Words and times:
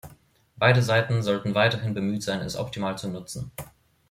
Beide 0.57 0.81
Seiten 0.81 1.21
sollten 1.21 1.53
weiterhin 1.53 1.93
bemüht 1.93 2.23
sein, 2.23 2.39
es 2.41 2.57
optimal 2.57 2.97
zu 2.97 3.07
nutzen. 3.07 3.51